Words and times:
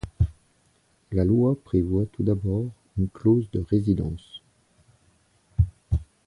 La 1.11 1.23
loi 1.23 1.55
prévoit 1.63 2.07
tout 2.07 2.23
d'abord 2.23 2.65
une 2.97 3.07
clause 3.07 3.51
de 3.51 3.59
résidence. 3.59 4.41